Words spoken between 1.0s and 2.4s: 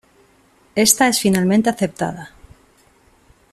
es finalmente aceptada.